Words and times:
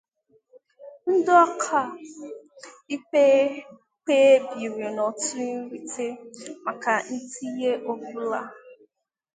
Ndị 1.13 1.31
ọka 1.45 1.79
ikpe 2.95 3.23
kpebiri 4.05 4.87
n'otu 4.95 5.39
nrite 5.57 6.05
maka 6.65 6.93
ntinye 7.13 7.71
ọ 7.91 7.93
bụla. 8.05 8.41